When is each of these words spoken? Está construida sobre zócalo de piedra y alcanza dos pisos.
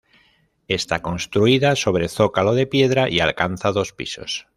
Está 0.67 1.03
construida 1.03 1.75
sobre 1.75 2.07
zócalo 2.09 2.55
de 2.55 2.65
piedra 2.65 3.07
y 3.07 3.19
alcanza 3.19 3.71
dos 3.71 3.93
pisos. 3.93 4.47